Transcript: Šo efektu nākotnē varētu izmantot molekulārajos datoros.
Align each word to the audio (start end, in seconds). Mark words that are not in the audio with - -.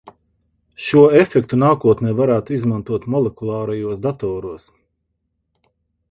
Šo 0.85 1.01
efektu 1.17 1.59
nākotnē 1.63 2.13
varētu 2.19 2.55
izmantot 2.57 3.05
molekulārajos 3.15 4.01
datoros. 4.07 4.65